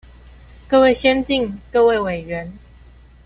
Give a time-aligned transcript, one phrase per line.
[0.67, 2.57] 各位先進、各位委員